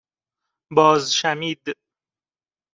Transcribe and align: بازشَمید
بازشَمید 0.71 1.65